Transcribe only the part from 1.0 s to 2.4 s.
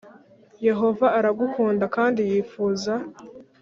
aragukunda kandi